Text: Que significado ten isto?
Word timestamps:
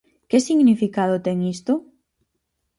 Que 0.29 0.37
significado 0.47 1.15
ten 1.25 1.37
isto? 1.55 1.73